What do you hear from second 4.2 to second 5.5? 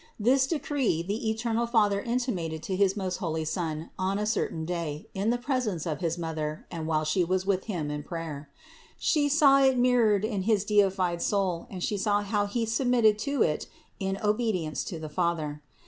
cer tain day in the